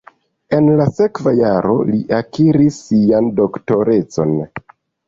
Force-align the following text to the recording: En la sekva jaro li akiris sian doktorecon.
En 0.59 0.69
la 0.79 0.87
sekva 0.99 1.33
jaro 1.41 1.75
li 1.91 2.01
akiris 2.23 2.81
sian 2.89 3.31
doktorecon. 3.43 4.39